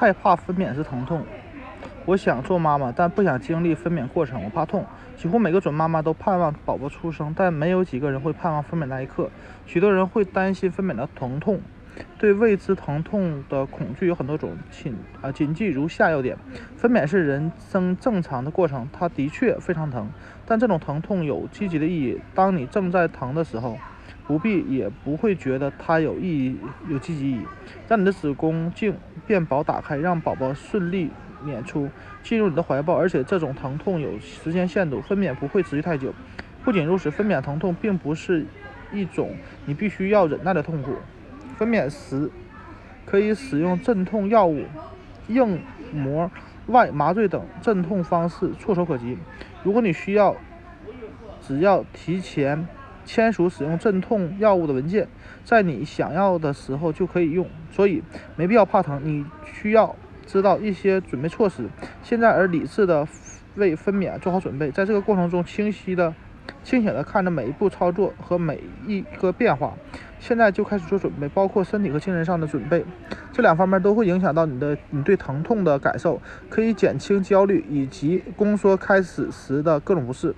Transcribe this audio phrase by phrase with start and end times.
[0.00, 1.26] 害怕分娩时疼痛。
[2.06, 4.86] 我想做妈妈，但不想经历分娩过程，我怕痛。
[5.14, 9.28] 几乎每个准妈妈都盼望宝宝出生，但没有几个人会盼望分娩那一刻。
[9.66, 11.60] 许多人会担心分娩的疼痛，
[12.16, 14.56] 对未知疼痛的恐惧有很多种。
[14.70, 16.34] 请啊，谨记如下要点：
[16.78, 20.08] 分娩是人生正常的过程，它的确非常疼，
[20.46, 22.18] 但这种疼痛有积极的意义。
[22.34, 23.76] 当你正在疼的时候，
[24.30, 26.56] 不必也不会觉得它有意义、
[26.88, 27.44] 有积极意义。
[27.88, 28.94] 让你的子宫颈
[29.26, 31.10] 变薄打开，让宝宝顺利。
[31.44, 31.88] 娩出，
[32.22, 36.14] 进入你的怀抱，而且这种疼痛有时间限度，分娩不会持续太久。
[36.62, 38.46] 不仅如此，分娩疼痛并不是
[38.92, 40.92] 一种你必须要忍耐的痛苦。
[41.56, 42.30] 分娩时
[43.06, 44.64] 可以使用镇痛药物、
[45.28, 45.60] 硬
[45.92, 46.30] 膜
[46.66, 49.18] 外麻醉等镇痛方式触手可及。
[49.64, 50.36] 如果你需要，
[51.40, 52.68] 只要提前
[53.04, 55.08] 签署使用镇痛药物的文件，
[55.44, 57.46] 在你想要的时候就可以用。
[57.70, 58.02] 所以
[58.36, 59.94] 没必要怕疼，你需要。
[60.26, 61.68] 知道一些准备措施，
[62.04, 63.04] 现在而理智的
[63.56, 66.14] 为分娩做好准备，在这个过程中清晰的、
[66.62, 69.74] 清醒的看着每一步操作和每一个变化。
[70.20, 72.84] 现在就开始做准备，包括身体和精神上的准备，
[73.32, 80.32] 这两方面都会影响到你的你对疼痛的感受，可以减轻焦虑以及宫缩开始时的各种不适。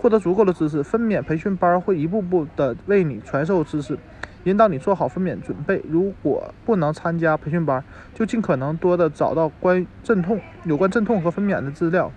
[0.00, 3.98] 获得足够的知识，分娩培训班会一步步的为你传授知识。
[4.44, 5.82] 引导你做好分娩准备。
[5.86, 7.84] 如果不能参加培训班，
[8.14, 12.10] 就尽可能多的找到关阵痛、有关阵痛和分娩的资料。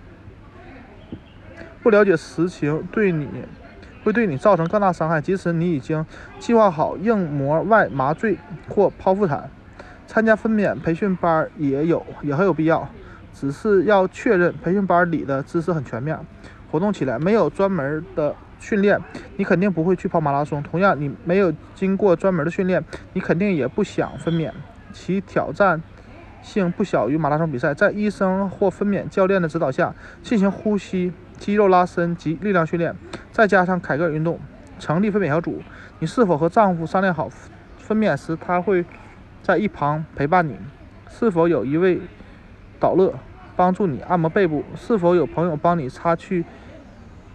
[1.82, 3.28] 不了解实情，对你
[4.02, 5.20] 会对你造成更大伤害。
[5.20, 6.06] 即使你已经
[6.38, 8.38] 计划好硬膜外麻醉
[8.70, 9.50] 或剖腹产，
[10.06, 12.88] 参加分娩培训班也有也很有必要。
[13.34, 16.18] 只是要确认培训班里的知识很全面，
[16.74, 18.34] 活动起来没有专门的。
[18.58, 18.98] 训练，
[19.36, 20.60] 你肯定不会去跑马拉松。
[20.62, 24.50] 同样，你没有经过专门的训练，你肯定也不想分娩。
[24.92, 25.80] 其挑战
[26.42, 27.74] 性不小于马拉松比赛。
[27.74, 32.96] 在医生或分娩教练的指导下进行呼吸、肌肉拉伸及力量训练，
[33.30, 34.40] 再加上凯格尔运动。
[34.78, 35.62] 成立分娩小组。
[36.00, 37.28] 你是否和丈夫商量好
[37.76, 38.84] 分娩时他会
[39.42, 40.56] 在一旁陪伴你？
[41.08, 42.00] 是否有一位
[42.80, 43.12] 导乐
[43.54, 44.64] 帮助你按摩背部？
[44.74, 46.44] 是否有朋友帮你擦去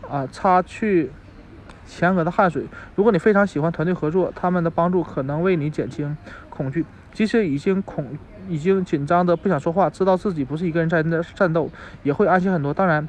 [0.10, 1.12] 啊擦去？
[1.92, 2.66] 前额的汗水。
[2.96, 6.16] 如果你非常喜欢团队合作，他们的帮助可能为你减轻
[6.48, 6.86] 恐惧。
[7.12, 8.06] 即使已经恐、
[8.48, 11.68] 已经紧张的不想说话，知道自己不是一个人在那战斗，
[12.04, 12.72] 也会安心很多。
[12.72, 13.08] 当然，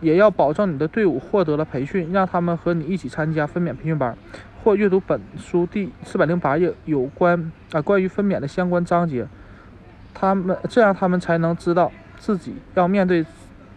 [0.00, 4.16] 也要保证你的队伍获得了培训，让他们和你一起参加分娩培训班，
[4.64, 9.26] 或阅读本书第四百零八页有关啊关于分娩的相关章节。
[10.14, 13.26] 他们这样，他们才能知道自己要面对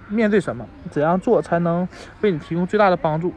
[0.08, 1.88] 面对什么，怎样做才能
[2.22, 3.34] 为你提供最大的帮助。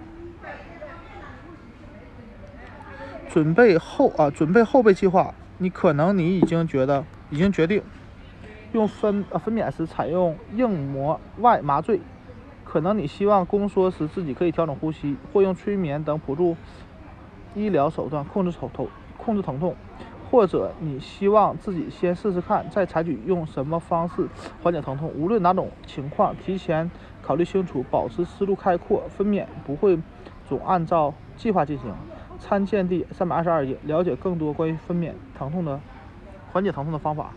[3.29, 5.35] 准备后啊，准备后备计划。
[5.61, 7.83] 你可能你已经觉得已经决定
[8.73, 12.01] 用分呃分娩时采用硬膜外麻醉，
[12.65, 16.57] 可能你希望宫缩时自己可以调整呼吸，或用催眠等辅助
[17.57, 19.75] 医疗手段控制头头控制疼痛，
[20.31, 24.29] 或者你希望自己先试试看，再采取用什么方式
[24.63, 25.09] 缓解疼痛。
[25.17, 26.91] 无论哪种情况，提前
[27.23, 29.03] 考虑清楚，保持思路开阔。
[29.09, 29.99] 分娩不会
[30.47, 31.93] 总按照计划进行。
[32.39, 35.81] 参见第三百二十二页，了解更多关于分娩疼痛的
[36.53, 37.33] 缓解疼痛的方法。